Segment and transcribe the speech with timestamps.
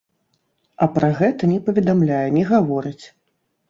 [0.85, 3.05] А пра гэта не паведамляе, не гаворыць.